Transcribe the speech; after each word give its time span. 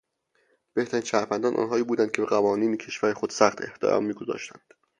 بهترین 0.73 1.03
شهروندان 1.03 1.55
آنهایی 1.55 1.83
بودند 1.83 2.11
که 2.11 2.21
به 2.21 2.27
قوانین 2.27 2.77
کشور 2.77 3.13
خود 3.13 3.29
سخت 3.29 3.61
احترام 3.61 4.03
میگذاشتند. 4.05 4.73